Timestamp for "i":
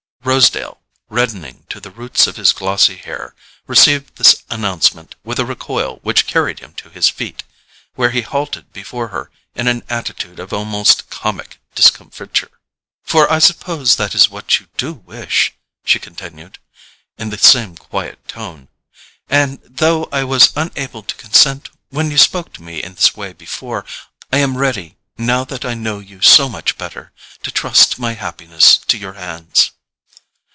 13.33-13.39, 20.11-20.23, 24.31-24.37, 25.65-25.73